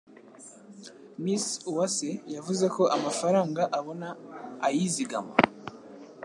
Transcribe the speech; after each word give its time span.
Miss 1.23 1.45
Uwase 1.69 2.11
yavuze 2.35 2.65
ko 2.75 2.83
amafaranga 2.95 3.61
abona 3.79 4.07
ayizigama 4.67 5.33